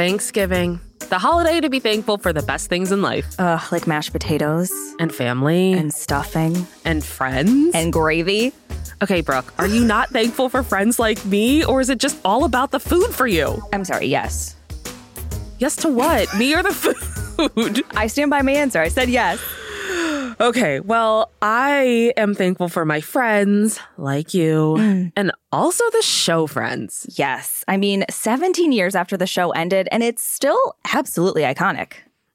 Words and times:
Thanksgiving, 0.00 0.80
the 1.10 1.18
holiday 1.18 1.60
to 1.60 1.68
be 1.68 1.78
thankful 1.78 2.16
for 2.16 2.32
the 2.32 2.40
best 2.40 2.70
things 2.70 2.90
in 2.90 3.02
life 3.02 3.26
Ugh, 3.38 3.60
like 3.70 3.86
mashed 3.86 4.12
potatoes 4.12 4.72
and 4.98 5.14
family 5.14 5.74
and, 5.74 5.92
stuffing 5.92 6.66
and 6.86 7.04
friends. 7.04 7.74
and 7.74 7.92
gravy. 7.92 8.54
okay, 9.02 9.20
Brooke, 9.20 9.52
are 9.58 9.66
you 9.66 9.84
not 9.84 10.08
thankful 10.08 10.48
for 10.48 10.62
friends 10.62 10.98
like 10.98 11.22
me, 11.26 11.62
or 11.66 11.82
is 11.82 11.90
it 11.90 11.98
just 11.98 12.18
all 12.24 12.44
about 12.44 12.70
the 12.70 12.80
food 12.80 13.10
for 13.14 13.26
you? 13.26 13.62
I'm 13.74 13.84
sorry, 13.84 14.06
yes. 14.06 14.56
Yes 15.58 15.76
to 15.76 15.90
what? 15.90 16.34
me 16.34 16.54
or 16.54 16.62
the 16.62 16.72
food? 17.52 17.84
I 17.94 18.06
stand 18.06 18.30
by 18.30 18.40
my 18.40 18.52
answer. 18.52 18.80
I 18.80 18.88
said 18.88 19.10
yes. 19.10 19.38
Okay, 20.40 20.80
well, 20.80 21.30
I 21.42 22.14
am 22.16 22.34
thankful 22.34 22.70
for 22.70 22.86
my 22.86 23.02
friends 23.02 23.78
like 23.98 24.32
you 24.32 24.74
mm. 24.78 25.12
and 25.14 25.32
also 25.52 25.84
the 25.90 26.00
show 26.00 26.46
friends. 26.46 27.06
Yes. 27.18 27.62
I 27.68 27.76
mean, 27.76 28.06
17 28.08 28.72
years 28.72 28.94
after 28.94 29.18
the 29.18 29.26
show 29.26 29.50
ended, 29.50 29.86
and 29.92 30.02
it's 30.02 30.24
still 30.24 30.76
absolutely 30.94 31.42
iconic. 31.42 31.92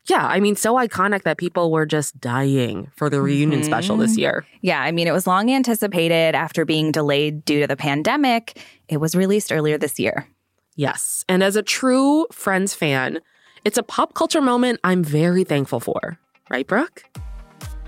Yeah, 0.08 0.24
I 0.24 0.40
mean, 0.40 0.56
so 0.56 0.76
iconic 0.76 1.24
that 1.24 1.40
people 1.40 1.72
were 1.72 1.88
just 1.88 2.22
dying 2.22 2.92
for 2.96 3.10
the 3.10 3.24
reunion 3.24 3.62
mm-hmm. 3.62 3.66
special 3.68 3.98
this 3.98 4.20
year. 4.20 4.46
Yeah, 4.62 4.82
I 4.82 4.92
mean, 4.92 5.08
it 5.08 5.12
was 5.12 5.26
long 5.26 5.50
anticipated 5.50 6.36
after 6.36 6.64
being 6.64 6.92
delayed 6.92 7.44
due 7.44 7.62
to 7.62 7.66
the 7.66 7.76
pandemic. 7.76 8.62
It 8.88 8.98
was 8.98 9.16
released 9.16 9.52
earlier 9.52 9.80
this 9.80 9.98
year. 9.98 10.28
Yes, 10.76 11.26
and 11.28 11.42
as 11.42 11.56
a 11.56 11.64
true 11.64 12.28
Friends 12.32 12.76
fan, 12.76 13.20
it's 13.64 13.80
a 13.80 13.84
pop 13.84 14.14
culture 14.14 14.42
moment 14.42 14.80
I'm 14.84 15.04
very 15.04 15.44
thankful 15.44 15.80
for. 15.80 16.20
Right, 16.52 16.68
Brooke? 16.68 17.04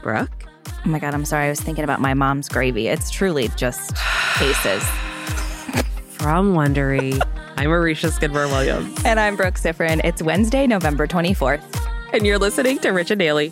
Brooke? 0.08 0.46
Oh 0.86 0.88
my 0.90 1.00
God, 1.00 1.14
I'm 1.14 1.26
sorry. 1.26 1.48
I 1.48 1.50
was 1.50 1.60
thinking 1.60 1.84
about 1.84 2.00
my 2.00 2.14
mom's 2.14 2.48
gravy. 2.48 2.88
It's 2.88 3.10
truly 3.12 3.50
just 3.58 3.98
faces. 4.38 4.82
From 6.12 6.54
Wondery, 6.54 7.22
I'm 7.58 7.70
Aricia 7.72 8.10
Skidmore 8.10 8.48
Williams, 8.48 8.98
And 9.04 9.20
I'm 9.20 9.36
Brooke 9.36 9.56
Siffrinn. 9.56 10.00
It's 10.06 10.22
Wednesday, 10.22 10.66
November 10.66 11.08
24th. 11.08 11.62
and 12.14 12.26
you're 12.26 12.38
listening 12.40 12.80
to 12.80 12.92
Rich 12.92 13.12
and 13.12 13.20
Daily. 13.20 13.52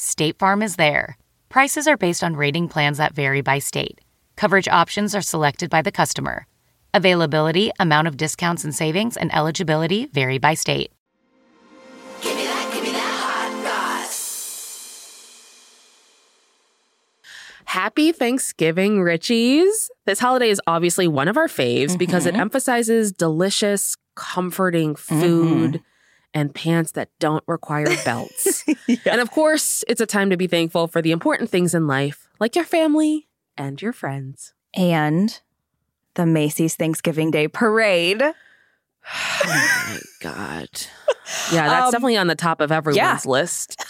State 0.00 0.38
Farm 0.38 0.62
is 0.62 0.76
there. 0.76 1.18
Prices 1.48 1.88
are 1.88 1.96
based 1.96 2.22
on 2.22 2.36
rating 2.36 2.68
plans 2.68 2.98
that 2.98 3.16
vary 3.16 3.40
by 3.40 3.58
state. 3.58 4.00
Coverage 4.36 4.68
options 4.68 5.12
are 5.12 5.20
selected 5.20 5.68
by 5.70 5.82
the 5.82 5.90
customer. 5.90 6.46
Availability, 6.94 7.72
amount 7.80 8.06
of 8.06 8.16
discounts 8.16 8.62
and 8.62 8.72
savings, 8.72 9.16
and 9.16 9.34
eligibility 9.34 10.06
vary 10.06 10.38
by 10.38 10.54
state. 10.54 10.92
Give 12.22 12.36
me 12.36 12.44
that, 12.44 12.70
give 12.72 12.84
me 12.84 12.92
that 12.92 13.58
hot 13.66 14.04
sauce. 14.04 14.54
Happy 17.64 18.12
Thanksgiving, 18.12 18.98
Richies. 18.98 19.88
This 20.06 20.20
holiday 20.20 20.50
is 20.50 20.60
obviously 20.68 21.08
one 21.08 21.26
of 21.26 21.36
our 21.36 21.48
faves 21.48 21.98
because 21.98 22.24
it 22.24 22.34
mm-hmm. 22.34 22.42
emphasizes 22.42 23.10
delicious, 23.10 23.96
comforting 24.14 24.94
mm-hmm. 24.94 25.20
food 25.20 25.82
and 26.38 26.54
pants 26.54 26.92
that 26.92 27.08
don't 27.18 27.42
require 27.48 27.86
belts. 28.04 28.64
And 29.04 29.20
of 29.20 29.30
course, 29.30 29.84
it's 29.88 30.00
a 30.00 30.06
time 30.06 30.30
to 30.30 30.36
be 30.36 30.46
thankful 30.46 30.86
for 30.86 31.02
the 31.02 31.10
important 31.10 31.50
things 31.50 31.74
in 31.74 31.86
life, 31.86 32.28
like 32.38 32.54
your 32.54 32.64
family 32.64 33.26
and 33.56 33.80
your 33.82 33.92
friends. 33.92 34.54
And 34.74 35.40
the 36.14 36.26
Macy's 36.26 36.76
Thanksgiving 36.76 37.30
Day 37.30 37.48
Parade. 37.48 38.22
Oh 39.10 39.40
my 39.46 39.98
God. 40.20 40.68
Yeah, 41.52 41.66
that's 41.68 41.86
Um, 41.86 41.92
definitely 41.92 42.16
on 42.18 42.26
the 42.26 42.34
top 42.34 42.60
of 42.60 42.70
everyone's 42.70 42.96
yeah. 42.96 43.18
list. 43.24 43.82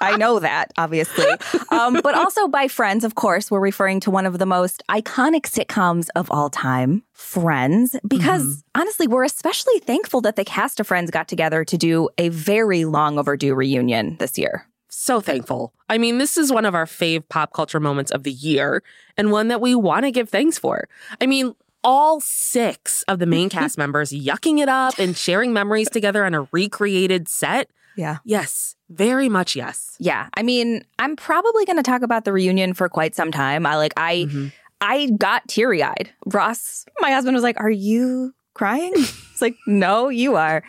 I 0.00 0.16
know 0.16 0.38
that, 0.38 0.72
obviously. 0.76 1.26
Um, 1.70 2.00
but 2.02 2.14
also 2.14 2.48
by 2.48 2.68
Friends, 2.68 3.04
of 3.04 3.14
course, 3.14 3.50
we're 3.50 3.60
referring 3.60 4.00
to 4.00 4.10
one 4.10 4.26
of 4.26 4.38
the 4.38 4.46
most 4.46 4.82
iconic 4.88 5.42
sitcoms 5.42 6.08
of 6.16 6.30
all 6.30 6.50
time, 6.50 7.02
Friends, 7.12 7.96
because 8.06 8.64
honestly, 8.74 9.06
we're 9.06 9.24
especially 9.24 9.78
thankful 9.80 10.20
that 10.22 10.36
the 10.36 10.44
cast 10.44 10.80
of 10.80 10.86
Friends 10.86 11.10
got 11.10 11.28
together 11.28 11.64
to 11.64 11.76
do 11.78 12.08
a 12.18 12.28
very 12.30 12.84
long 12.84 13.18
overdue 13.18 13.54
reunion 13.54 14.16
this 14.18 14.36
year. 14.38 14.66
so 14.88 15.20
thankful. 15.20 15.72
I 15.88 15.98
mean, 15.98 16.18
this 16.18 16.36
is 16.36 16.50
one 16.52 16.64
of 16.64 16.74
our 16.74 16.86
fave 16.86 17.28
pop 17.28 17.52
culture 17.52 17.78
moments 17.78 18.10
of 18.10 18.24
the 18.24 18.32
year 18.32 18.82
and 19.16 19.30
one 19.30 19.48
that 19.48 19.60
we 19.60 19.74
want 19.76 20.04
to 20.04 20.10
give 20.10 20.28
thanks 20.28 20.58
for. 20.58 20.88
I 21.20 21.26
mean, 21.26 21.54
all 21.84 22.20
six 22.20 23.02
of 23.04 23.18
the 23.20 23.26
main 23.26 23.48
cast 23.48 23.78
members 23.82 24.10
yucking 24.10 24.58
it 24.58 24.68
up 24.68 24.98
and 24.98 25.16
sharing 25.16 25.52
memories 25.52 25.88
together 25.88 26.24
on 26.24 26.34
a 26.34 26.48
recreated 26.52 27.28
set. 27.28 27.70
Yeah. 27.96 28.18
Yes, 28.24 28.76
very 28.90 29.28
much 29.28 29.56
yes. 29.56 29.96
Yeah. 29.98 30.28
I 30.34 30.42
mean, 30.42 30.84
I'm 30.98 31.16
probably 31.16 31.64
going 31.64 31.76
to 31.76 31.82
talk 31.82 32.02
about 32.02 32.24
the 32.24 32.32
reunion 32.32 32.74
for 32.74 32.88
quite 32.88 33.14
some 33.14 33.30
time. 33.30 33.64
I 33.64 33.76
like, 33.76 33.92
I, 33.96 34.50
I 34.80 35.10
got 35.18 35.46
teary 35.48 35.82
eyed. 35.82 36.10
Ross, 36.26 36.84
my 37.00 37.10
husband 37.12 37.34
was 37.34 37.42
like, 37.42 37.58
Are 37.60 37.70
you 37.70 38.34
crying? 38.54 38.92
It's 38.94 39.40
like, 39.40 39.56
No, 39.66 40.08
you 40.08 40.36
are. 40.36 40.62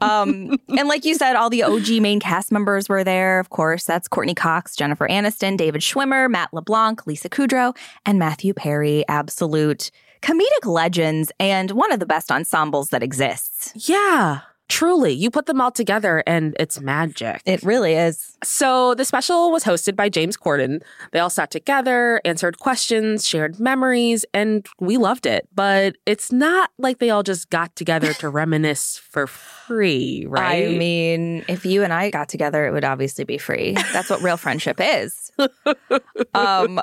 Um, 0.00 0.58
and 0.68 0.88
like 0.88 1.04
you 1.04 1.14
said, 1.14 1.36
all 1.36 1.50
the 1.50 1.62
OG 1.62 2.00
main 2.00 2.18
cast 2.18 2.50
members 2.50 2.88
were 2.88 3.04
there. 3.04 3.38
Of 3.38 3.50
course, 3.50 3.84
that's 3.84 4.08
Courteney 4.08 4.34
Cox, 4.34 4.74
Jennifer 4.74 5.06
Aniston, 5.06 5.56
David 5.56 5.82
Schwimmer, 5.82 6.30
Matt 6.30 6.52
LeBlanc, 6.52 7.06
Lisa 7.06 7.28
Kudrow, 7.28 7.76
and 8.04 8.18
Matthew 8.18 8.54
Perry. 8.54 9.04
Absolute 9.08 9.90
comedic 10.22 10.64
legends 10.64 11.30
and 11.38 11.70
one 11.72 11.92
of 11.92 12.00
the 12.00 12.06
best 12.06 12.32
ensembles 12.32 12.88
that 12.88 13.02
exists. 13.02 13.72
Yeah. 13.88 14.40
Truly, 14.68 15.12
you 15.12 15.30
put 15.30 15.46
them 15.46 15.60
all 15.60 15.70
together 15.70 16.24
and 16.26 16.56
it's 16.58 16.80
magic. 16.80 17.40
It 17.46 17.62
really 17.62 17.94
is. 17.94 18.36
So 18.42 18.94
the 18.94 19.04
special 19.04 19.52
was 19.52 19.62
hosted 19.62 19.94
by 19.94 20.08
James 20.08 20.36
Corden. 20.36 20.82
They 21.12 21.20
all 21.20 21.30
sat 21.30 21.52
together, 21.52 22.20
answered 22.24 22.58
questions, 22.58 23.26
shared 23.26 23.60
memories, 23.60 24.24
and 24.34 24.66
we 24.80 24.96
loved 24.96 25.24
it. 25.24 25.48
But 25.54 25.96
it's 26.04 26.32
not 26.32 26.70
like 26.78 26.98
they 26.98 27.10
all 27.10 27.22
just 27.22 27.48
got 27.48 27.76
together 27.76 28.12
to 28.14 28.28
reminisce 28.36 28.98
for 28.98 29.28
free, 29.28 30.26
right? 30.28 30.66
I 30.66 30.76
mean, 30.76 31.44
if 31.48 31.64
you 31.64 31.84
and 31.84 31.92
I 31.92 32.10
got 32.10 32.28
together, 32.28 32.66
it 32.66 32.72
would 32.72 32.84
obviously 32.84 33.24
be 33.24 33.38
free. 33.38 33.74
That's 33.92 34.10
what 34.10 34.20
real 34.20 34.36
friendship 34.36 34.80
is. 34.80 35.30
um, 36.34 36.80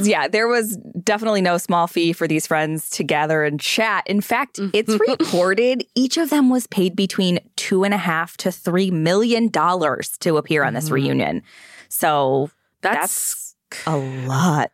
yeah, 0.00 0.28
there 0.28 0.48
was 0.48 0.78
definitely 1.02 1.42
no 1.42 1.58
small 1.58 1.86
fee 1.86 2.14
for 2.14 2.26
these 2.26 2.46
friends 2.46 2.88
to 2.90 3.04
gather 3.04 3.44
and 3.44 3.60
chat. 3.60 4.04
In 4.06 4.22
fact, 4.22 4.58
it's 4.72 4.96
reported 5.08 5.84
each 5.94 6.16
of 6.16 6.30
them 6.30 6.48
was 6.48 6.66
paid 6.66 6.96
between 6.96 7.17
two 7.56 7.84
and 7.84 7.94
a 7.94 7.98
half 7.98 8.36
to 8.38 8.52
three 8.52 8.90
million 8.90 9.48
dollars 9.48 10.16
to 10.18 10.36
appear 10.36 10.64
on 10.64 10.74
this 10.74 10.86
mm-hmm. 10.86 10.94
reunion. 10.94 11.42
So 11.88 12.50
that's, 12.80 13.54
that's 13.70 13.86
a 13.86 13.96
lot. 13.96 14.70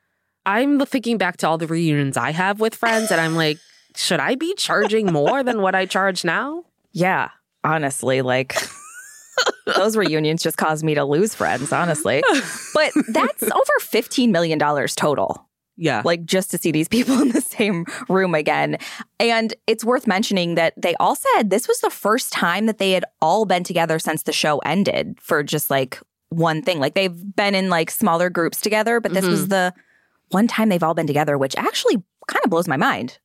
I'm 0.46 0.84
thinking 0.84 1.18
back 1.18 1.38
to 1.38 1.48
all 1.48 1.58
the 1.58 1.66
reunions 1.66 2.16
I 2.16 2.32
have 2.32 2.60
with 2.60 2.74
friends, 2.74 3.10
and 3.10 3.20
I'm 3.20 3.34
like, 3.34 3.58
should 3.96 4.20
I 4.20 4.34
be 4.34 4.54
charging 4.54 5.06
more 5.12 5.42
than 5.42 5.62
what 5.62 5.74
I 5.74 5.86
charge 5.86 6.24
now? 6.24 6.64
Yeah, 6.92 7.30
honestly, 7.62 8.22
like 8.22 8.56
those 9.76 9.96
reunions 9.96 10.42
just 10.42 10.56
caused 10.56 10.84
me 10.84 10.94
to 10.94 11.04
lose 11.04 11.34
friends, 11.34 11.72
honestly. 11.72 12.22
But 12.74 12.92
that's 13.08 13.42
over 13.44 13.72
$15 13.80 14.30
million 14.30 14.58
total. 14.58 15.48
Yeah. 15.76 16.02
Like 16.04 16.24
just 16.24 16.50
to 16.52 16.58
see 16.58 16.70
these 16.70 16.88
people 16.96 17.20
in 17.20 17.30
the 17.30 17.40
same 17.40 17.84
room 18.08 18.34
again. 18.34 18.78
And 19.18 19.54
it's 19.66 19.84
worth 19.84 20.06
mentioning 20.06 20.54
that 20.54 20.74
they 20.76 20.94
all 20.96 21.16
said 21.16 21.50
this 21.50 21.68
was 21.68 21.80
the 21.80 21.90
first 21.90 22.32
time 22.32 22.66
that 22.66 22.78
they 22.78 22.92
had 22.92 23.04
all 23.20 23.44
been 23.44 23.64
together 23.64 23.98
since 23.98 24.22
the 24.22 24.32
show 24.32 24.58
ended 24.58 25.18
for 25.20 25.42
just 25.42 25.70
like 25.70 26.00
one 26.28 26.62
thing. 26.62 26.80
Like 26.80 26.94
they've 26.94 27.36
been 27.36 27.54
in 27.54 27.70
like 27.70 27.90
smaller 27.90 28.30
groups 28.30 28.60
together, 28.60 29.00
but 29.00 29.12
this 29.12 29.26
was 29.26 29.42
mm-hmm. 29.42 29.50
the 29.50 29.74
one 30.30 30.48
time 30.48 30.68
they've 30.68 30.82
all 30.82 30.94
been 30.94 31.06
together, 31.06 31.38
which 31.38 31.56
actually 31.56 32.02
kind 32.26 32.44
of 32.44 32.50
blows 32.50 32.68
my 32.68 32.76
mind. 32.76 33.18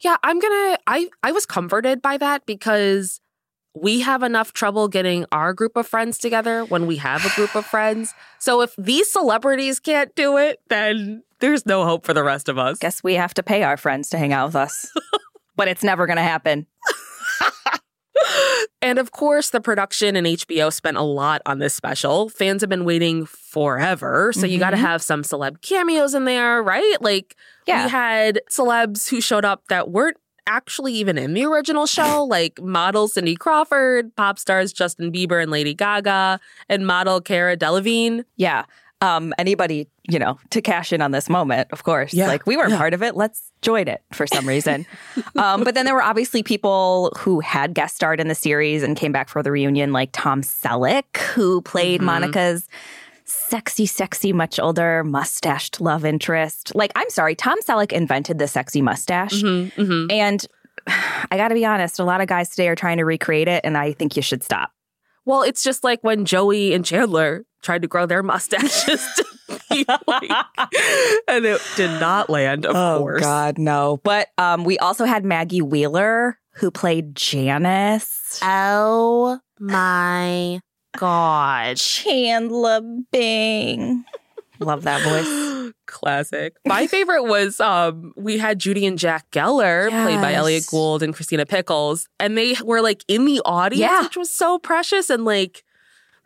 Yeah, 0.00 0.16
I'm 0.22 0.38
gonna. 0.38 0.78
I 0.86 1.08
I 1.22 1.32
was 1.32 1.44
comforted 1.44 2.00
by 2.00 2.18
that 2.18 2.46
because 2.46 3.20
we 3.74 4.00
have 4.00 4.22
enough 4.22 4.52
trouble 4.52 4.88
getting 4.88 5.26
our 5.32 5.52
group 5.52 5.76
of 5.76 5.86
friends 5.86 6.18
together 6.18 6.64
when 6.64 6.86
we 6.86 6.96
have 6.96 7.24
a 7.24 7.34
group 7.34 7.54
of 7.54 7.66
friends. 7.66 8.14
So 8.38 8.60
if 8.60 8.74
these 8.76 9.10
celebrities 9.10 9.80
can't 9.80 10.14
do 10.14 10.36
it, 10.36 10.60
then 10.68 11.22
there's 11.40 11.66
no 11.66 11.84
hope 11.84 12.04
for 12.04 12.14
the 12.14 12.24
rest 12.24 12.48
of 12.48 12.58
us. 12.58 12.78
Guess 12.78 13.02
we 13.02 13.14
have 13.14 13.34
to 13.34 13.42
pay 13.42 13.62
our 13.62 13.76
friends 13.76 14.10
to 14.10 14.18
hang 14.18 14.32
out 14.32 14.48
with 14.48 14.56
us. 14.56 14.90
but 15.56 15.68
it's 15.68 15.82
never 15.82 16.06
going 16.06 16.16
to 16.16 16.22
happen. 16.22 16.66
And 18.80 18.98
of 18.98 19.10
course, 19.10 19.50
the 19.50 19.60
production 19.60 20.14
and 20.14 20.26
HBO 20.26 20.72
spent 20.72 20.96
a 20.96 21.02
lot 21.02 21.42
on 21.46 21.58
this 21.58 21.74
special. 21.74 22.28
Fans 22.28 22.62
have 22.62 22.70
been 22.70 22.84
waiting 22.84 23.26
forever. 23.26 24.32
So 24.32 24.46
you 24.46 24.58
got 24.58 24.70
to 24.70 24.76
mm-hmm. 24.76 24.86
have 24.86 25.02
some 25.02 25.22
celeb 25.22 25.62
cameos 25.62 26.14
in 26.14 26.24
there, 26.24 26.62
right? 26.62 26.96
Like, 27.00 27.36
Yeah. 27.66 27.84
we 27.84 27.90
had 27.90 28.40
celebs 28.50 29.08
who 29.08 29.20
showed 29.20 29.44
up 29.44 29.64
that 29.68 29.90
weren't 29.90 30.16
actually 30.46 30.94
even 30.94 31.18
in 31.18 31.34
the 31.34 31.44
original 31.44 31.86
show, 31.86 32.24
like 32.30 32.62
model 32.62 33.08
Cindy 33.08 33.34
Crawford, 33.34 34.14
pop 34.14 34.38
stars 34.38 34.72
Justin 34.72 35.12
Bieber 35.12 35.42
and 35.42 35.50
Lady 35.50 35.74
Gaga, 35.74 36.38
and 36.68 36.86
model 36.86 37.20
Cara 37.20 37.56
Delevingne. 37.56 38.24
Yeah. 38.36 38.64
Um, 39.00 39.32
anybody, 39.38 39.88
you 40.08 40.18
know, 40.18 40.38
to 40.50 40.60
cash 40.60 40.92
in 40.92 41.00
on 41.00 41.12
this 41.12 41.28
moment, 41.28 41.68
of 41.70 41.84
course. 41.84 42.12
Yeah, 42.12 42.26
Like 42.26 42.46
we 42.46 42.56
weren't 42.56 42.70
yeah. 42.72 42.78
part 42.78 42.94
of 42.94 43.02
it. 43.02 43.14
Let's 43.14 43.52
join 43.62 43.86
it 43.86 44.02
for 44.12 44.26
some 44.26 44.46
reason. 44.46 44.86
um, 45.36 45.62
but 45.62 45.74
then 45.76 45.84
there 45.84 45.94
were 45.94 46.02
obviously 46.02 46.42
people 46.42 47.12
who 47.16 47.38
had 47.38 47.74
guest 47.74 47.94
starred 47.94 48.18
in 48.18 48.26
the 48.26 48.34
series 48.34 48.82
and 48.82 48.96
came 48.96 49.12
back 49.12 49.28
for 49.28 49.40
the 49.42 49.52
reunion, 49.52 49.92
like 49.92 50.10
Tom 50.12 50.42
Selleck, 50.42 51.16
who 51.34 51.62
played 51.62 52.00
Mhm. 52.00 52.04
Monica's 52.06 52.66
sexy, 53.24 53.86
sexy, 53.86 54.32
much 54.32 54.58
older 54.58 55.04
mustached 55.04 55.80
love 55.80 56.04
interest. 56.04 56.74
Like, 56.74 56.90
I'm 56.96 57.10
sorry, 57.10 57.34
Tom 57.36 57.58
Selleck 57.62 57.92
invented 57.92 58.38
the 58.38 58.48
sexy 58.48 58.82
mustache. 58.82 59.42
Mhm, 59.42 59.72
mhm. 59.74 60.12
And 60.12 60.44
I 61.30 61.36
got 61.36 61.48
to 61.48 61.54
be 61.54 61.64
honest, 61.64 61.98
a 62.00 62.04
lot 62.04 62.20
of 62.20 62.26
guys 62.26 62.48
today 62.50 62.68
are 62.68 62.74
trying 62.74 62.96
to 62.98 63.04
recreate 63.04 63.46
it, 63.48 63.60
and 63.64 63.76
I 63.76 63.92
think 63.92 64.16
you 64.16 64.22
should 64.22 64.42
stop. 64.42 64.70
Well, 65.24 65.42
it's 65.42 65.62
just 65.62 65.84
like 65.84 66.00
when 66.02 66.24
Joey 66.24 66.72
and 66.72 66.84
Chandler 66.84 67.44
tried 67.62 67.82
to 67.82 67.88
grow 67.88 68.06
their 68.06 68.22
mustaches 68.24 69.06
like, 69.68 69.86
and 71.28 71.44
it 71.46 71.60
did 71.76 72.00
not 72.00 72.28
land, 72.30 72.66
of 72.66 72.74
course. 72.74 73.22
Oh, 73.22 73.24
God, 73.24 73.58
no. 73.58 74.00
But 74.04 74.28
um, 74.38 74.64
we 74.64 74.78
also 74.78 75.04
had 75.04 75.24
Maggie 75.24 75.62
Wheeler, 75.62 76.38
who 76.54 76.70
played 76.70 77.14
Janice. 77.14 78.40
Oh 78.42 79.38
my 79.58 80.60
God. 80.96 81.76
Chandler 81.76 82.80
Bing. 83.12 84.04
Love 84.60 84.82
that 84.84 85.02
voice. 85.02 85.72
Classic. 85.86 86.54
My 86.66 86.86
favorite 86.86 87.24
was 87.24 87.60
um 87.60 88.12
we 88.16 88.36
had 88.38 88.58
Judy 88.58 88.84
and 88.86 88.98
Jack 88.98 89.30
Geller, 89.30 89.88
played 89.88 90.20
by 90.20 90.30
Yes. 90.32 90.38
Elliot 90.38 90.64
Gould 90.66 91.02
and 91.02 91.14
Christina 91.14 91.46
Pickles, 91.46 92.08
and 92.20 92.36
they 92.36 92.56
were 92.64 92.80
like 92.82 93.04
in 93.08 93.24
the 93.24 93.40
audience, 93.44 93.80
Yeah. 93.80 94.02
which 94.02 94.16
was 94.16 94.30
so 94.30 94.58
precious 94.58 95.08
and 95.10 95.24
like 95.24 95.62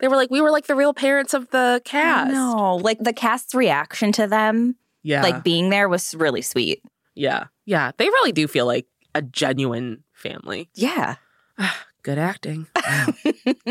they 0.03 0.09
were 0.09 0.17
like 0.17 0.29
we 0.29 0.41
were 0.41 0.51
like 0.51 0.67
the 0.67 0.75
real 0.75 0.93
parents 0.93 1.33
of 1.33 1.49
the 1.51 1.81
cast. 1.85 2.31
No, 2.33 2.75
like 2.75 2.99
the 2.99 3.13
cast's 3.13 3.55
reaction 3.55 4.11
to 4.11 4.27
them, 4.27 4.75
Yeah. 5.01 5.23
like 5.23 5.43
being 5.45 5.69
there 5.69 5.87
was 5.87 6.13
really 6.13 6.41
sweet. 6.41 6.81
yeah. 7.15 7.45
Yeah. 7.65 7.91
They 7.97 8.05
really 8.05 8.33
do 8.33 8.45
feel 8.49 8.65
like 8.65 8.85
a 9.15 9.21
genuine 9.21 10.03
family. 10.11 10.69
Yeah. 10.75 11.15
Good 12.03 12.17
acting. 12.17 12.67
Wow. 12.85 13.07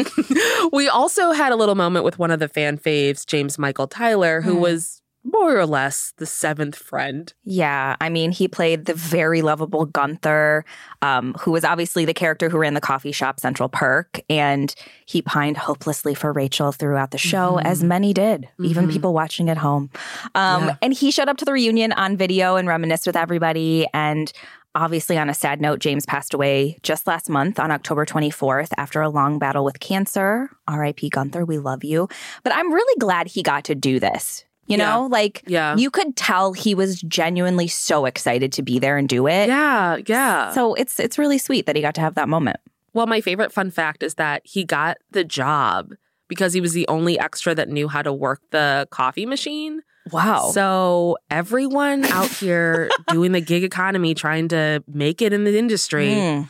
we 0.72 0.88
also 0.88 1.32
had 1.32 1.52
a 1.52 1.56
little 1.56 1.74
moment 1.74 2.06
with 2.06 2.18
one 2.18 2.30
of 2.30 2.40
the 2.40 2.48
fan 2.48 2.78
faves, 2.78 3.26
James 3.26 3.58
Michael 3.58 3.86
Tyler, 3.86 4.40
who 4.40 4.54
Hmm. 4.54 4.60
was 4.60 5.01
more 5.24 5.56
or 5.56 5.66
less 5.66 6.12
the 6.16 6.26
seventh 6.26 6.76
friend. 6.76 7.32
Yeah, 7.44 7.96
I 8.00 8.08
mean, 8.08 8.32
he 8.32 8.48
played 8.48 8.86
the 8.86 8.94
very 8.94 9.40
lovable 9.42 9.84
Gunther, 9.86 10.64
um, 11.00 11.34
who 11.40 11.52
was 11.52 11.64
obviously 11.64 12.04
the 12.04 12.14
character 12.14 12.48
who 12.48 12.58
ran 12.58 12.74
the 12.74 12.80
coffee 12.80 13.12
shop 13.12 13.38
Central 13.40 13.68
Perk, 13.68 14.20
and 14.28 14.74
he 15.06 15.22
pined 15.22 15.56
hopelessly 15.56 16.14
for 16.14 16.32
Rachel 16.32 16.72
throughout 16.72 17.10
the 17.12 17.18
show, 17.18 17.58
Mhm. 17.62 17.64
as 17.64 17.82
many 17.84 18.12
did, 18.12 18.48
even 18.60 18.88
Mhm. 18.88 18.92
people 18.92 19.14
watching 19.14 19.48
at 19.48 19.58
home. 19.58 19.90
Um, 20.34 20.64
Yeah. 20.66 20.76
And 20.82 20.92
he 20.92 21.10
showed 21.10 21.28
up 21.28 21.36
to 21.38 21.44
the 21.44 21.52
reunion 21.52 21.92
on 21.92 22.16
video 22.16 22.56
and 22.56 22.66
reminisced 22.66 23.06
with 23.06 23.16
everybody. 23.16 23.86
And 23.94 24.32
obviously, 24.74 25.18
on 25.18 25.28
a 25.28 25.34
sad 25.34 25.60
note, 25.60 25.78
James 25.80 26.06
passed 26.06 26.34
away 26.34 26.78
just 26.82 27.06
last 27.06 27.28
month 27.28 27.60
on 27.60 27.70
October 27.70 28.04
24th 28.04 28.72
after 28.78 29.02
a 29.02 29.08
long 29.08 29.38
battle 29.38 29.64
with 29.64 29.78
cancer. 29.80 30.50
R.I.P. 30.66 31.10
Gunther, 31.10 31.44
we 31.44 31.58
love 31.58 31.84
you. 31.84 32.08
But 32.42 32.54
I'm 32.54 32.72
really 32.72 32.98
glad 32.98 33.28
he 33.28 33.42
got 33.42 33.64
to 33.64 33.74
do 33.74 34.00
this. 34.00 34.44
You 34.66 34.78
Yeah. 34.78 34.90
know, 34.94 35.06
like 35.06 35.42
Yeah. 35.46 35.76
you 35.76 35.90
could 35.90 36.16
tell 36.16 36.52
he 36.52 36.74
was 36.74 37.00
genuinely 37.02 37.66
so 37.68 38.04
excited 38.06 38.52
to 38.52 38.62
be 38.62 38.78
there 38.78 38.96
and 38.96 39.08
do 39.08 39.26
it. 39.26 39.48
Yeah, 39.48 39.98
yeah. 40.06 40.52
So 40.52 40.74
it's 40.74 40.98
it's 41.00 41.18
really 41.18 41.38
sweet 41.38 41.66
that 41.66 41.74
he 41.76 41.82
got 41.82 41.94
to 41.96 42.00
have 42.00 42.14
that 42.14 42.28
moment. 42.28 42.58
Well, 42.94 43.06
my 43.06 43.20
favorite 43.20 43.52
fun 43.52 43.70
fact 43.70 44.02
is 44.02 44.14
that 44.16 44.42
he 44.44 44.64
got 44.64 44.98
the 45.10 45.24
job 45.24 45.92
because 46.28 46.52
he 46.52 46.60
was 46.60 46.72
the 46.74 46.86
only 46.88 47.18
extra 47.18 47.54
that 47.54 47.68
knew 47.68 47.88
how 47.88 48.02
to 48.02 48.12
work 48.12 48.40
the 48.50 48.86
coffee 48.90 49.26
machine. 49.26 49.82
Wow. 50.10 50.50
So 50.52 51.16
everyone 51.30 52.04
out 52.06 52.28
here 52.28 52.90
doing 53.08 53.32
the 53.32 53.40
gig 53.40 53.64
economy, 53.64 54.14
trying 54.14 54.48
to 54.48 54.82
make 54.86 55.22
it 55.22 55.32
in 55.32 55.44
the 55.44 55.56
industry, 55.58 56.08
Mm, 56.08 56.48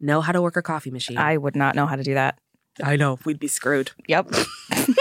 know 0.00 0.20
how 0.20 0.32
to 0.32 0.40
work 0.42 0.56
a 0.56 0.62
coffee 0.62 0.90
machine. 0.90 1.16
I 1.18 1.36
would 1.36 1.54
not 1.56 1.74
know 1.74 1.86
how 1.86 1.96
to 1.96 2.02
do 2.02 2.14
that. 2.14 2.38
I 2.82 2.96
know 2.96 3.18
we'd 3.24 3.38
be 3.38 3.46
screwed. 3.48 3.92
Yep. 4.08 4.30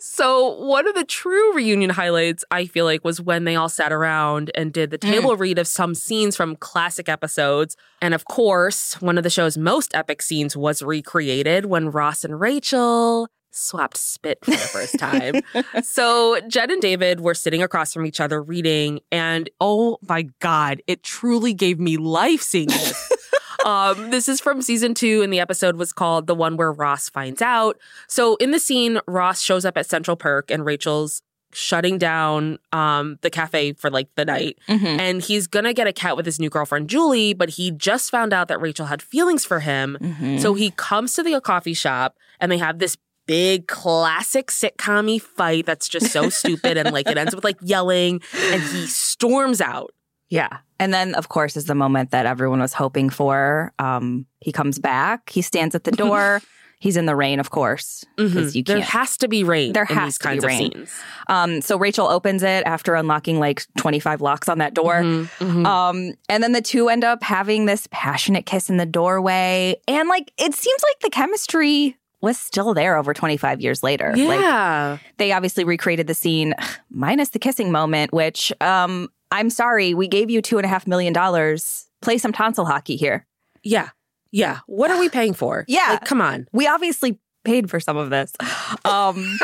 so 0.00 0.54
one 0.64 0.86
of 0.86 0.94
the 0.94 1.04
true 1.04 1.54
reunion 1.54 1.90
highlights 1.90 2.44
I 2.50 2.66
feel 2.66 2.84
like 2.84 3.04
was 3.04 3.20
when 3.20 3.44
they 3.44 3.56
all 3.56 3.68
sat 3.68 3.92
around 3.92 4.50
and 4.54 4.72
did 4.72 4.90
the 4.90 4.98
mm. 4.98 5.10
table 5.10 5.36
read 5.36 5.58
of 5.58 5.66
some 5.66 5.94
scenes 5.94 6.36
from 6.36 6.56
classic 6.56 7.08
episodes. 7.08 7.76
And 8.00 8.14
of 8.14 8.24
course, 8.24 9.00
one 9.00 9.18
of 9.18 9.24
the 9.24 9.30
show's 9.30 9.58
most 9.58 9.94
epic 9.94 10.22
scenes 10.22 10.56
was 10.56 10.82
recreated 10.82 11.66
when 11.66 11.90
Ross 11.90 12.24
and 12.24 12.40
Rachel 12.40 13.28
swapped 13.50 13.96
spit 13.96 14.38
for 14.44 14.52
the 14.52 14.56
first 14.56 14.98
time. 14.98 15.42
so 15.82 16.38
Jen 16.48 16.70
and 16.70 16.82
David 16.82 17.20
were 17.20 17.34
sitting 17.34 17.62
across 17.62 17.92
from 17.92 18.06
each 18.06 18.20
other 18.20 18.42
reading 18.42 19.00
and 19.10 19.50
oh 19.60 19.98
my 20.08 20.28
god, 20.40 20.82
it 20.86 21.02
truly 21.02 21.54
gave 21.54 21.80
me 21.80 21.96
life 21.96 22.42
seeing 22.42 22.68
this. 22.68 23.12
Um, 23.64 24.10
this 24.10 24.28
is 24.28 24.40
from 24.40 24.62
season 24.62 24.94
two, 24.94 25.22
and 25.22 25.32
the 25.32 25.40
episode 25.40 25.76
was 25.76 25.92
called 25.92 26.26
The 26.26 26.34
One 26.34 26.56
Where 26.56 26.72
Ross 26.72 27.08
Finds 27.08 27.42
Out. 27.42 27.76
So, 28.06 28.36
in 28.36 28.50
the 28.52 28.60
scene, 28.60 29.00
Ross 29.06 29.40
shows 29.42 29.64
up 29.64 29.76
at 29.76 29.86
Central 29.86 30.16
Perk, 30.16 30.50
and 30.50 30.64
Rachel's 30.64 31.22
shutting 31.52 31.96
down 31.98 32.58
um, 32.72 33.18
the 33.22 33.30
cafe 33.30 33.72
for 33.72 33.88
like 33.90 34.08
the 34.16 34.24
night. 34.24 34.58
Mhm. 34.68 34.84
And 35.00 35.22
he's 35.22 35.46
gonna 35.46 35.72
get 35.72 35.86
a 35.86 35.92
cat 35.94 36.14
with 36.16 36.26
his 36.26 36.38
new 36.38 36.50
girlfriend, 36.50 36.88
Julie, 36.90 37.32
but 37.32 37.48
he 37.50 37.70
just 37.70 38.10
found 38.10 38.32
out 38.34 38.48
that 38.48 38.60
Rachel 38.60 38.86
had 38.86 39.00
feelings 39.00 39.44
for 39.46 39.60
him. 39.60 39.96
Mhm. 40.00 40.40
So, 40.40 40.54
he 40.54 40.70
comes 40.72 41.14
to 41.14 41.22
the 41.22 41.40
coffee 41.40 41.74
shop, 41.74 42.16
and 42.38 42.52
they 42.52 42.58
have 42.58 42.78
this 42.78 42.96
big 43.26 43.66
classic 43.66 44.46
sitcom 44.48 45.20
fight 45.20 45.66
that's 45.66 45.86
just 45.88 46.10
so 46.12 46.30
stupid 46.30 46.78
and 46.78 46.92
like 46.92 47.06
it 47.06 47.18
ends 47.18 47.34
with 47.34 47.44
like 47.44 47.58
yelling 47.60 48.22
and 48.52 48.62
he 48.62 48.86
storms 48.86 49.60
out 49.60 49.92
Yeah. 50.30 50.58
And 50.78 50.94
then, 50.94 51.14
of 51.14 51.28
course, 51.28 51.56
is 51.56 51.64
the 51.64 51.74
moment 51.74 52.10
that 52.12 52.26
everyone 52.26 52.60
was 52.60 52.72
hoping 52.72 53.10
for. 53.10 53.72
Um, 53.78 54.26
he 54.40 54.52
comes 54.52 54.78
back. 54.78 55.30
He 55.30 55.42
stands 55.42 55.74
at 55.74 55.84
the 55.84 55.90
door. 56.04 56.40
He's 56.80 56.96
in 56.96 57.06
the 57.06 57.16
rain, 57.16 57.40
of 57.40 57.50
course, 57.50 58.04
you 58.18 58.62
There 58.62 58.80
has 58.80 59.16
to 59.16 59.26
be 59.26 59.42
rain 59.42 59.72
There 59.72 59.82
in 59.82 59.96
has 59.96 60.16
these 60.16 60.18
to 60.18 60.40
be 60.40 60.46
rain. 60.46 60.86
Um, 61.26 61.60
so 61.60 61.76
Rachel 61.76 62.06
opens 62.06 62.44
it 62.44 62.62
after 62.66 62.94
unlocking 62.94 63.40
like 63.40 63.66
25 63.78 64.20
locks 64.20 64.48
on 64.48 64.58
that 64.58 64.74
door. 64.74 65.02
Mhm, 65.02 65.28
mhm. 65.40 65.66
Um, 65.66 66.14
and 66.28 66.40
then 66.40 66.52
the 66.52 66.62
two 66.62 66.88
end 66.88 67.02
up 67.02 67.24
having 67.24 67.66
this 67.66 67.88
passionate 67.90 68.46
kiss 68.46 68.70
in 68.70 68.76
the 68.76 68.86
doorway. 68.86 69.74
And 69.88 70.08
like, 70.08 70.30
it 70.38 70.54
seems 70.54 70.80
like 70.84 71.00
the 71.00 71.10
chemistry 71.10 71.96
was 72.20 72.38
still 72.38 72.74
there 72.74 72.96
over 72.96 73.12
25 73.12 73.60
years 73.60 73.82
later. 73.82 74.12
Like, 74.16 74.40
yeah. 74.40 74.98
they 75.16 75.32
obviously 75.32 75.64
recreated 75.64 76.06
the 76.06 76.14
scene 76.14 76.54
minus 76.90 77.30
the 77.30 77.40
kissing 77.40 77.72
moment, 77.72 78.12
which, 78.12 78.52
um, 78.60 79.08
I'm 79.30 79.50
sorry, 79.50 79.94
we 79.94 80.08
gave 80.08 80.30
you 80.30 80.40
two 80.42 80.58
and 80.58 80.64
a 80.64 80.68
half 80.68 80.86
million 80.86 81.12
dollars. 81.12 81.86
Play 82.02 82.18
some 82.18 82.32
tonsil 82.32 82.64
hockey 82.64 82.96
here. 82.96 83.26
yeah. 83.62 83.90
Yeah. 84.30 84.58
What 84.66 84.90
are 84.90 84.98
we 85.00 85.08
paying 85.18 85.32
for? 85.34 85.64
Yeah. 85.68 85.86
Like, 85.92 86.04
come 86.04 86.20
on. 86.20 86.46
We 86.52 86.66
obviously 86.66 87.18
paid 87.44 87.70
for 87.70 87.80
some 87.80 87.96
of 87.96 88.10
this. 88.10 88.32
Um, 88.84 89.38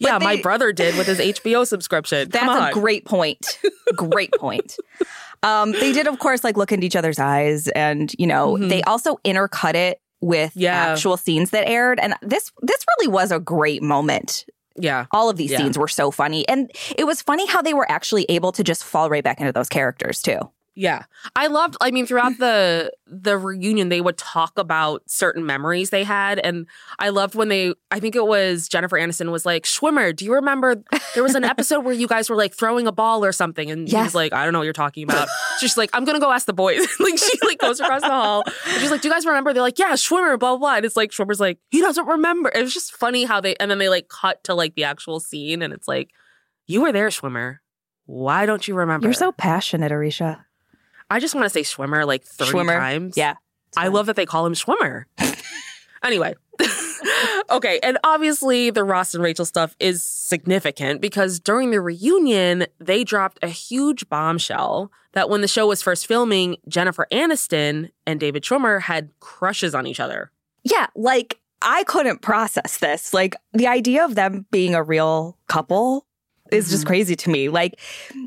Yeah, 0.00 0.18
my 0.18 0.36
brother 0.36 0.72
did 0.72 0.96
with 0.96 1.06
his 1.06 1.18
HBO 1.18 1.66
subscription. 1.66 2.28
That's 2.28 2.44
come 2.44 2.56
on. 2.62 2.70
a 2.70 2.72
great 2.72 3.04
point. 3.04 3.58
great 3.96 4.30
point. 4.38 4.76
Um, 5.42 5.72
they 5.72 5.92
did, 5.92 6.06
of 6.06 6.18
course, 6.18 6.44
like 6.44 6.56
look 6.56 6.70
into 6.72 6.86
each 6.86 6.96
other's 6.96 7.18
eyes, 7.18 7.68
and 7.68 8.14
you 8.18 8.26
know, 8.26 8.56
Mhm. 8.56 8.68
they 8.68 8.82
also 8.82 9.16
intercut 9.24 9.74
it 9.74 10.00
with 10.20 10.52
Yeah. 10.54 10.74
actual 10.92 11.16
scenes 11.16 11.50
that 11.50 11.66
aired, 11.68 11.98
and 12.00 12.14
this 12.22 12.50
this 12.62 12.84
really 12.98 13.08
was 13.12 13.32
a 13.32 13.40
great 13.40 13.82
moment. 13.82 14.44
Yeah. 14.76 15.06
All 15.10 15.28
of 15.30 15.36
these 15.36 15.50
Yeah. 15.50 15.58
scenes 15.58 15.78
were 15.78 15.88
so 15.88 16.10
funny, 16.10 16.46
and 16.48 16.70
it 16.96 17.04
was 17.04 17.22
funny 17.22 17.46
how 17.46 17.62
they 17.62 17.74
were 17.74 17.90
actually 17.90 18.24
able 18.28 18.52
to 18.52 18.64
just 18.64 18.84
fall 18.84 19.08
right 19.10 19.24
back 19.24 19.40
into 19.40 19.52
those 19.52 19.68
characters 19.68 20.22
too. 20.22 20.38
Yeah. 20.74 21.04
I 21.36 21.48
loved 21.48 21.76
I 21.82 21.90
mean 21.90 22.06
throughout 22.06 22.38
the 22.38 22.90
the 23.06 23.36
reunion 23.36 23.90
they 23.90 24.00
would 24.00 24.16
talk 24.16 24.52
about 24.56 25.02
certain 25.06 25.44
memories 25.44 25.90
they 25.90 26.02
had 26.02 26.38
and 26.38 26.66
I 26.98 27.10
loved 27.10 27.34
when 27.34 27.48
they 27.50 27.74
I 27.90 28.00
think 28.00 28.16
it 28.16 28.26
was 28.26 28.68
Jennifer 28.68 28.96
Aniston 28.96 29.30
was 29.30 29.44
like, 29.44 29.64
"Schwimmer, 29.64 30.16
do 30.16 30.24
you 30.24 30.32
remember 30.32 30.76
there 31.14 31.22
was 31.22 31.34
an 31.34 31.44
episode 31.44 31.80
where 31.84 31.92
you 31.92 32.06
guys 32.08 32.30
were 32.30 32.36
like 32.36 32.54
throwing 32.54 32.86
a 32.86 32.92
ball 32.92 33.22
or 33.22 33.32
something?" 33.32 33.70
And 33.70 33.86
Yes. 33.86 34.06
he's 34.06 34.14
like, 34.14 34.32
"I 34.32 34.44
don't 34.44 34.54
know 34.54 34.60
what 34.60 34.64
you're 34.64 34.72
talking 34.72 35.02
about." 35.04 35.28
She's 35.60 35.76
like, 35.76 35.90
"I'm 35.92 36.06
going 36.06 36.16
to 36.16 36.20
go 36.24 36.32
ask 36.32 36.46
the 36.46 36.54
boys." 36.54 36.78
like 37.00 37.18
she 37.18 37.38
like 37.46 37.58
goes 37.58 37.78
across 37.78 38.00
the 38.00 38.08
hall. 38.08 38.42
And 38.46 38.80
she's 38.80 38.90
like, 38.90 39.02
"Do 39.02 39.08
you 39.08 39.14
guys 39.14 39.26
remember?" 39.26 39.52
They're 39.52 39.62
like, 39.62 39.78
"Yeah, 39.78 39.92
Schwimmer, 39.92 40.38
blah 40.38 40.52
blah." 40.52 40.56
blah. 40.56 40.76
And 40.76 40.86
it's 40.86 40.96
like 40.96 41.10
Schwimmer's 41.10 41.38
like, 41.40 41.58
"He 41.70 41.80
doesn't 41.82 42.06
remember." 42.06 42.50
It 42.54 42.62
was 42.62 42.72
just 42.72 42.92
funny 42.96 43.24
how 43.24 43.42
they 43.42 43.54
and 43.56 43.70
then 43.70 43.76
they 43.78 43.90
like 43.90 44.08
cut 44.08 44.42
to 44.44 44.54
like 44.54 44.74
the 44.74 44.84
actual 44.84 45.20
scene 45.20 45.60
and 45.60 45.74
it's 45.74 45.86
like, 45.86 46.08
"You 46.66 46.80
were 46.80 46.92
there, 46.92 47.08
Schwimmer. 47.08 47.58
Why 48.06 48.46
don't 48.46 48.66
you 48.66 48.74
remember?" 48.74 49.06
You're 49.06 49.12
so 49.12 49.32
passionate, 49.32 49.92
Aricia. 49.92 50.44
I 51.12 51.20
just 51.20 51.34
want 51.34 51.44
to 51.44 51.50
say 51.50 51.62
swimmer 51.62 52.04
like 52.04 52.24
30 52.24 52.50
Schwimmer. 52.52 52.78
times. 52.78 53.16
Yeah, 53.16 53.34
I 53.76 53.88
love 53.88 54.06
that 54.06 54.16
they 54.16 54.26
call 54.26 54.46
him 54.46 54.54
swimmer. 54.54 55.06
anyway. 56.02 56.34
okay. 57.50 57.80
And 57.82 57.98
obviously, 58.04 58.70
the 58.70 58.84
Ross 58.84 59.14
and 59.14 59.22
Rachel 59.22 59.44
stuff 59.44 59.76
is 59.80 60.02
significant 60.02 61.00
because 61.00 61.40
during 61.40 61.70
the 61.70 61.80
reunion, 61.80 62.66
they 62.78 63.04
dropped 63.04 63.38
a 63.42 63.48
huge 63.48 64.08
bombshell 64.08 64.90
that 65.12 65.28
when 65.28 65.40
the 65.42 65.48
show 65.48 65.66
was 65.66 65.82
first 65.82 66.06
filming, 66.06 66.56
Jennifer 66.68 67.06
Aniston 67.12 67.90
and 68.06 68.18
David 68.18 68.42
Schwimmer 68.44 68.80
had 68.80 69.10
crushes 69.20 69.74
on 69.74 69.86
each 69.86 70.00
other. 70.00 70.30
yeah. 70.64 70.86
Like 70.94 71.38
I 71.60 71.84
couldn't 71.84 72.22
process 72.22 72.78
this. 72.78 73.14
Like 73.14 73.36
the 73.52 73.66
idea 73.68 74.04
of 74.04 74.14
them 74.14 74.46
being 74.50 74.74
a 74.74 74.82
real 74.82 75.38
couple 75.48 76.06
is 76.52 76.70
just 76.70 76.84
Mhm. 76.84 76.86
crazy 76.88 77.16
to 77.16 77.30
me. 77.30 77.48
Like 77.48 77.78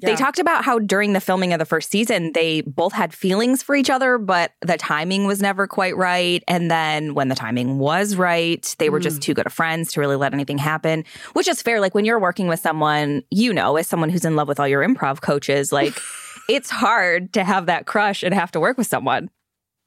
They 0.01 0.15
talked 0.15 0.39
about 0.39 0.63
how 0.65 0.79
during 0.79 1.13
the 1.13 1.19
filming 1.21 1.53
of 1.53 1.59
the 1.59 1.65
first 1.65 1.89
season, 1.91 2.31
they 2.33 2.61
both 2.61 2.93
had 2.93 3.13
feelings 3.13 3.61
for 3.63 3.75
each 3.75 3.89
other, 3.89 4.17
but 4.17 4.51
the 4.61 4.77
timing 4.77 5.25
was 5.25 5.41
never 5.41 5.67
quite 5.67 5.95
right. 5.95 6.43
And 6.47 6.69
then 6.71 7.13
when 7.13 7.27
the 7.29 7.35
timing 7.35 7.77
was 7.79 8.15
right, 8.15 8.75
they 8.79 8.89
were 8.89 8.99
just 8.99 9.21
too 9.21 9.33
good 9.33 9.45
of 9.45 9.53
friends 9.53 9.93
to 9.93 9.99
really 9.99 10.15
let 10.15 10.33
anything 10.33 10.57
happen, 10.57 11.03
which 11.33 11.47
is 11.47 11.61
fair. 11.61 11.79
Like 11.79 11.93
when 11.95 12.05
you're 12.05 12.19
working 12.19 12.47
with 12.47 12.59
someone, 12.59 13.23
you 13.31 13.53
know, 13.53 13.77
as 13.77 13.87
someone 13.87 14.09
who's 14.09 14.25
in 14.25 14.35
love 14.35 14.47
with 14.47 14.59
all 14.59 14.67
your 14.67 14.85
improv 14.85 15.21
coaches, 15.21 15.71
like 15.71 15.93
it's 16.49 16.69
hard 16.69 17.33
to 17.33 17.43
have 17.43 17.65
that 17.67 17.85
crush 17.85 18.23
and 18.23 18.33
have 18.33 18.51
to 18.51 18.59
work 18.59 18.77
with 18.77 18.87
someone. 18.87 19.29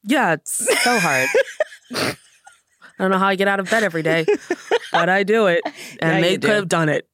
Yeah, 0.04 0.34
it's 0.34 0.64
so 0.82 0.98
hard. 1.00 1.28
I 3.00 3.04
don't 3.04 3.10
know 3.10 3.18
how 3.18 3.28
I 3.28 3.34
get 3.36 3.46
out 3.48 3.60
of 3.60 3.70
bed 3.70 3.82
every 3.84 4.02
day, 4.02 4.26
but 4.92 5.08
I 5.08 5.22
do 5.22 5.46
it. 5.46 5.62
And 6.00 6.16
Yeah, 6.16 6.20
they 6.20 6.32
could 6.34 6.40
do. 6.42 6.48
have 6.48 6.68
done 6.68 6.88
it. 6.88 7.08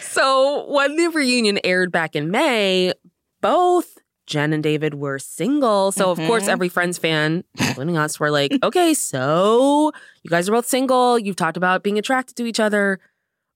So 0.00 0.66
when 0.70 0.96
the 0.96 1.08
reunion 1.08 1.58
aired 1.64 1.92
back 1.92 2.14
in 2.16 2.30
May, 2.30 2.92
both 3.40 3.98
Jen 4.26 4.52
and 4.52 4.62
David 4.62 4.94
were 4.94 5.18
single. 5.18 5.92
So 5.92 6.10
of 6.10 6.18
course, 6.18 6.44
Mhm. 6.44 6.48
every 6.48 6.68
Friends 6.68 6.98
fan, 6.98 7.44
including 7.58 7.96
us, 7.96 8.18
were 8.18 8.30
like, 8.30 8.52
okay, 8.62 8.92
so 8.94 9.92
you 10.22 10.30
guys 10.30 10.48
are 10.48 10.52
both 10.52 10.66
single. 10.66 11.18
You've 11.18 11.36
talked 11.36 11.56
about 11.56 11.82
being 11.82 11.98
attracted 11.98 12.36
to 12.36 12.46
each 12.46 12.58
other. 12.60 12.98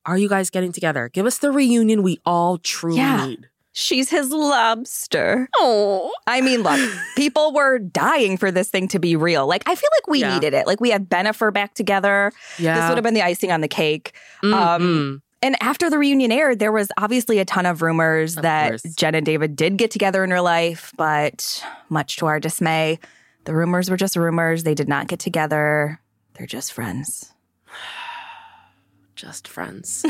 Are 0.06 0.16
you 0.16 0.28
guys 0.28 0.48
getting 0.48 0.72
together? 0.72 1.10
Give 1.12 1.26
us 1.26 1.38
the 1.38 1.50
reunion 1.50 2.02
we 2.02 2.18
all 2.24 2.58
truly 2.58 2.98
Yeah. 2.98 3.26
need. 3.26 3.48
She's 3.72 4.10
his 4.10 4.30
lobster. 4.30 5.48
Oh. 5.58 6.10
I 6.26 6.40
mean, 6.40 6.62
look, 6.62 6.78
people 7.16 7.52
were 7.52 7.78
dying 7.78 8.36
for 8.36 8.50
this 8.50 8.68
thing 8.68 8.88
to 8.88 8.98
be 8.98 9.14
real. 9.16 9.46
Like, 9.46 9.62
I 9.66 9.74
feel 9.74 9.88
like 9.96 10.08
we 10.08 10.20
Yeah. 10.20 10.34
needed 10.34 10.54
it. 10.54 10.66
Like, 10.66 10.80
we 10.80 10.90
had 10.90 11.08
Benifer 11.08 11.52
back 11.52 11.74
together. 11.74 12.32
Yeah. 12.58 12.80
This 12.80 12.88
would 12.88 12.96
have 12.96 13.04
been 13.04 13.14
the 13.14 13.22
icing 13.22 13.52
on 13.52 13.60
the 13.60 13.68
cake. 13.68 14.12
Mhm. 14.42 14.54
um, 14.54 15.22
And 15.42 15.56
after 15.62 15.88
the 15.88 15.98
reunion 15.98 16.32
aired, 16.32 16.58
there 16.58 16.72
was 16.72 16.90
obviously 16.98 17.38
a 17.38 17.44
ton 17.44 17.64
of 17.66 17.80
rumors 17.82 18.36
Of 18.36 18.42
that 18.42 18.68
course. 18.70 18.82
Jen 18.94 19.14
and 19.14 19.24
David 19.24 19.56
did 19.56 19.78
get 19.78 19.90
together 19.90 20.22
in 20.22 20.30
real 20.30 20.44
life, 20.44 20.92
but 20.96 21.64
much 21.88 22.16
to 22.16 22.26
our 22.26 22.38
dismay, 22.38 22.98
the 23.44 23.54
rumors 23.54 23.90
were 23.90 23.96
just 23.96 24.16
rumors. 24.16 24.64
They 24.64 24.74
did 24.74 24.88
not 24.88 25.06
get 25.06 25.18
together. 25.18 26.00
They're 26.34 26.46
just 26.46 26.72
friends. 26.72 27.32
just 29.14 29.48
friends. 29.48 30.04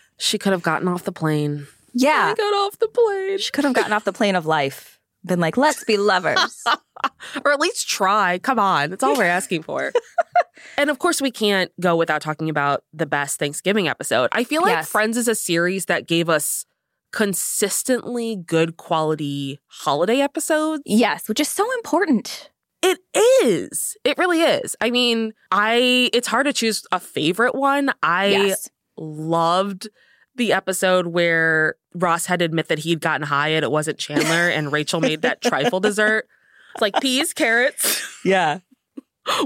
she 0.18 0.38
could 0.38 0.52
have 0.52 0.62
gotten 0.62 0.88
off 0.88 1.04
the 1.04 1.12
plane. 1.12 1.66
Yeah. 1.92 2.32
I 2.32 2.34
got 2.34 2.54
off 2.54 2.78
the 2.78 2.88
plane. 2.88 3.38
She 3.38 3.50
could 3.50 3.64
have 3.64 3.74
gotten 3.74 3.92
off 3.92 4.04
the 4.04 4.12
plane 4.12 4.36
of 4.36 4.46
life, 4.46 4.99
been 5.24 5.40
like, 5.40 5.56
let's 5.56 5.84
be 5.84 5.96
lovers. 5.96 6.64
or 7.44 7.52
at 7.52 7.60
least 7.60 7.88
try. 7.88 8.38
Come 8.38 8.58
on. 8.58 8.90
That's 8.90 9.02
all 9.02 9.16
we're 9.16 9.24
asking 9.24 9.62
for. 9.62 9.92
and 10.78 10.90
of 10.90 10.98
course, 10.98 11.20
we 11.20 11.30
can't 11.30 11.70
go 11.80 11.96
without 11.96 12.22
talking 12.22 12.48
about 12.48 12.84
the 12.92 13.06
best 13.06 13.38
Thanksgiving 13.38 13.88
episode. 13.88 14.30
I 14.32 14.44
feel 14.44 14.62
like 14.62 14.70
Yes. 14.70 14.88
Friends 14.88 15.16
is 15.16 15.28
a 15.28 15.34
series 15.34 15.86
that 15.86 16.06
gave 16.06 16.28
us 16.28 16.64
consistently 17.12 18.36
good 18.36 18.76
quality 18.76 19.58
holiday 19.66 20.20
episodes. 20.20 20.82
yes, 20.86 21.28
which 21.28 21.40
is 21.40 21.48
so 21.48 21.70
important. 21.74 22.50
It 22.82 22.98
is. 23.42 23.96
It 24.04 24.16
really 24.16 24.40
is. 24.42 24.74
I 24.80 24.90
mean, 24.90 25.34
I 25.50 26.08
it's 26.14 26.28
hard 26.28 26.46
to 26.46 26.52
choose 26.52 26.84
a 26.92 26.98
favorite 26.98 27.54
one. 27.54 27.90
I 28.02 28.26
yes. 28.28 28.70
loved 28.96 29.88
the 30.36 30.52
episode 30.52 31.08
where 31.08 31.76
Ross 31.94 32.26
had 32.26 32.38
to 32.38 32.44
admit 32.44 32.68
that 32.68 32.80
he'd 32.80 33.00
gotten 33.00 33.26
high 33.26 33.48
and 33.48 33.64
it 33.64 33.70
wasn't 33.70 33.98
Chandler 33.98 34.48
and 34.48 34.72
Rachel 34.72 35.00
made 35.00 35.22
that 35.22 35.40
trifle 35.42 35.80
dessert. 35.80 36.26
It's 36.74 36.80
like 36.82 37.00
peas, 37.00 37.32
carrots, 37.32 38.00
Yeah. 38.24 38.60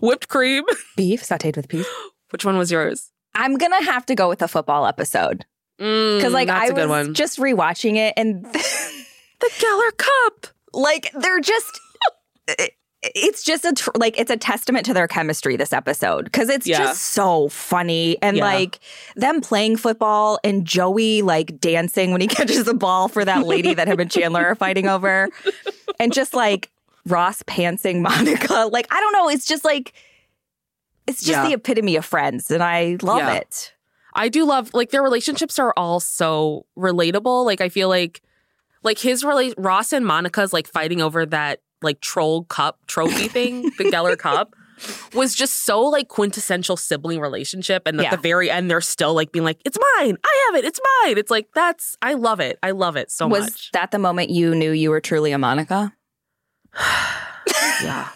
whipped 0.02 0.28
cream. 0.28 0.64
Beef 0.96 1.22
sauteed 1.22 1.56
with 1.56 1.68
peas. 1.68 1.86
Which 2.30 2.44
one 2.44 2.58
was 2.58 2.70
yours? 2.70 3.10
I'm 3.34 3.56
going 3.56 3.72
to 3.72 3.84
have 3.90 4.04
to 4.06 4.14
go 4.14 4.28
with 4.28 4.38
the 4.40 4.48
football 4.48 4.86
episode. 4.86 5.44
Mm, 5.80 6.18
because 6.18 6.18
Because, 6.18 6.32
like, 6.34 6.46
that's 6.48 6.70
I 6.70 6.72
a 6.72 6.76
good 6.76 6.88
was 6.88 7.06
one. 7.08 7.14
just 7.14 7.38
rewatching 7.38 7.96
it 7.96 8.14
and. 8.16 8.44
the 9.40 9.50
Geller 9.58 9.96
Cup. 9.96 10.46
like 10.72 11.10
they're 11.14 11.40
just 11.40 11.80
it- 12.46 12.72
it's 13.14 13.42
just 13.44 13.64
a 13.64 13.72
tr- 13.72 13.90
like 13.96 14.18
it's 14.18 14.30
a 14.30 14.36
testament 14.36 14.84
to 14.86 14.92
their 14.94 15.06
chemistry 15.06 15.56
this 15.56 15.72
episode 15.72 16.24
because 16.24 16.48
it's 16.48 16.66
Yeah. 16.66 16.78
just 16.78 17.00
so 17.02 17.48
funny 17.48 18.18
and 18.20 18.36
Yeah. 18.36 18.44
like 18.44 18.80
them 19.16 19.40
playing 19.40 19.76
football 19.76 20.38
and 20.42 20.64
Joey 20.64 21.22
like 21.22 21.60
dancing 21.60 22.10
when 22.12 22.20
he 22.20 22.26
catches 22.38 22.64
the 22.64 22.74
ball 22.74 23.08
for 23.08 23.24
that 23.24 23.46
lady 23.46 23.72
that 23.74 23.86
him 23.88 24.00
and 24.00 24.10
Chandler 24.10 24.44
are 24.46 24.54
fighting 24.56 24.88
over 24.88 25.28
and 26.00 26.12
just 26.12 26.34
like 26.34 26.70
Ross 27.06 27.42
pantsing 27.44 28.00
Monica 28.02 28.68
like 28.72 28.86
I 28.90 28.98
don't 29.00 29.12
know 29.12 29.28
it's 29.28 29.46
just 29.46 29.64
like 29.64 29.92
it's 31.06 31.20
just 31.20 31.30
Yeah. 31.38 31.46
the 31.48 31.54
epitome 31.54 31.96
of 31.96 32.04
friends 32.04 32.50
and 32.50 32.62
I 32.62 32.96
love 33.02 33.32
it 33.32 33.72
I 34.16 34.28
do 34.28 34.44
love 34.44 34.70
like 34.74 34.90
their 34.90 35.02
relationships 35.02 35.58
are 35.58 35.74
all 35.76 35.98
so 35.98 36.66
relatable. 36.78 37.44
Like 37.44 37.60
I 37.60 37.68
feel 37.68 37.88
like 37.88 38.22
like 38.84 38.98
his 38.98 39.24
rela- 39.24 39.54
Ross 39.58 39.92
and 39.92 40.06
Monica's 40.06 40.52
like 40.52 40.68
fighting 40.68 41.00
over 41.02 41.26
that 41.26 41.60
like 41.84 42.00
troll 42.00 42.44
cup 42.44 42.78
trophy 42.86 43.28
thing, 43.28 43.62
the 43.78 43.84
Geller 43.84 44.18
Cup, 44.18 44.54
was 45.14 45.34
just 45.34 45.64
so 45.64 45.80
like 45.82 46.08
quintessential 46.08 46.76
sibling 46.76 47.20
relationship. 47.20 47.86
And 47.86 47.98
at 48.00 48.04
Yeah. 48.04 48.10
the 48.10 48.16
very 48.22 48.50
end, 48.50 48.70
they're 48.70 48.80
still 48.80 49.14
like 49.14 49.30
being 49.30 49.44
like, 49.44 49.60
"It's 49.64 49.78
mine, 49.98 50.16
I 50.24 50.44
have 50.48 50.56
it, 50.56 50.64
it's 50.66 50.80
mine." 51.04 51.18
It's 51.18 51.30
like 51.30 51.48
that's 51.54 51.96
I 52.02 52.14
love 52.14 52.40
it, 52.40 52.58
I 52.62 52.72
love 52.72 52.96
it 52.96 53.10
so 53.12 53.26
was 53.28 53.40
much. 53.44 53.50
Was 53.52 53.68
that 53.74 53.90
the 53.92 53.98
moment 53.98 54.30
you 54.30 54.54
knew 54.54 54.72
you 54.72 54.90
were 54.90 55.00
truly 55.00 55.30
a 55.32 55.38
Monica 55.38 55.94
yeah, 57.82 58.08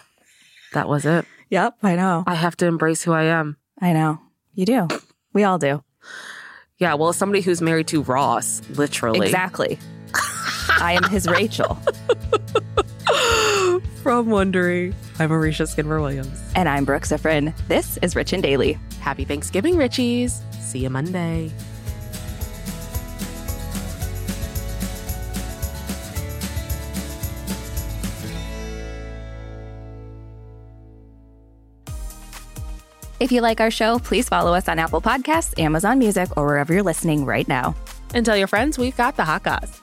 that 0.73 0.89
was 0.89 1.05
it. 1.05 1.25
yep 1.49 1.75
I 1.81 1.95
know 1.95 2.23
I 2.27 2.35
have 2.35 2.57
to 2.57 2.65
embrace 2.65 3.03
who 3.03 3.13
I 3.13 3.23
am. 3.23 3.55
I 3.81 3.93
know 3.93 4.19
you 4.53 4.65
do 4.65 4.87
we 5.33 5.43
all 5.45 5.57
do 5.59 5.83
Yeah, 6.79 6.95
well, 6.95 7.13
somebody 7.13 7.41
who's 7.41 7.61
married 7.61 7.87
to 7.89 8.01
Ross, 8.03 8.61
literally. 8.71 9.27
Exactly. 9.27 9.77
I 10.81 10.93
am 11.01 11.03
his 11.09 11.27
Rachel. 11.27 11.77
From 14.09 14.25
Wondery, 14.25 14.95
I'm 15.19 15.29
Aricia 15.29 15.67
Skidmore 15.67 16.01
Williams. 16.01 16.41
And 16.55 16.67
I'm 16.67 16.83
Brooke 16.83 17.03
Siffrinn. 17.03 17.55
This 17.67 17.97
is 17.97 18.15
Rich 18.15 18.33
and 18.33 18.41
Daily. 18.41 18.79
Happy 19.01 19.23
Thanksgiving, 19.23 19.75
Richies. 19.75 20.41
See 20.55 20.79
you 20.79 20.89
Monday. 20.89 21.51
If 33.19 33.31
you 33.31 33.41
like 33.41 33.61
our 33.61 33.69
show, 33.69 33.99
please 33.99 34.27
follow 34.27 34.55
us 34.55 34.67
on 34.67 34.79
Apple 34.79 35.01
Podcasts, 35.01 35.59
Amazon 35.59 35.99
Music, 35.99 36.35
or 36.35 36.47
wherever 36.47 36.73
you're 36.73 36.81
listening 36.81 37.25
right 37.25 37.47
now. 37.47 37.75
And 38.15 38.25
tell 38.25 38.35
your 38.35 38.47
friends 38.47 38.79
we've 38.79 38.97
got 38.97 39.17
the 39.17 39.25
hot 39.25 39.43
goss. 39.43 39.79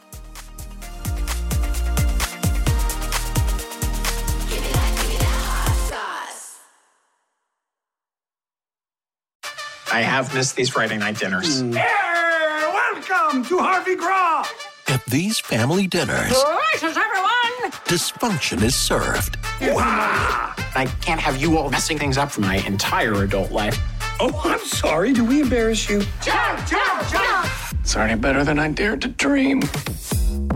I 9.96 10.02
have 10.02 10.34
missed 10.34 10.56
these 10.56 10.68
Friday 10.68 10.98
night 10.98 11.18
dinners. 11.18 11.62
Mm. 11.62 11.74
Hey, 11.74 12.70
welcome 12.70 13.42
to 13.46 13.58
Harvey 13.60 13.96
Graw. 13.96 14.46
At 14.88 15.02
these 15.06 15.40
family 15.40 15.86
dinners, 15.86 16.34
delicious 16.34 16.98
everyone. 16.98 17.72
dysfunction 17.86 18.62
is 18.62 18.74
served. 18.74 19.38
I 19.62 20.84
can't 21.00 21.18
have 21.18 21.38
you 21.40 21.56
all 21.56 21.70
messing 21.70 21.98
things 21.98 22.18
up 22.18 22.30
for 22.30 22.42
my 22.42 22.56
entire 22.66 23.22
adult 23.22 23.52
life. 23.52 23.78
Oh, 24.20 24.38
I'm 24.44 24.60
sorry. 24.66 25.14
Do 25.14 25.24
we 25.24 25.40
embarrass 25.40 25.88
you? 25.88 26.00
Jump, 26.20 26.66
jump, 26.66 27.08
jump. 27.08 27.50
It's 27.80 27.96
already 27.96 28.20
better 28.20 28.44
than 28.44 28.58
I 28.58 28.70
dared 28.70 29.00
to 29.00 29.08
dream. 29.08 29.62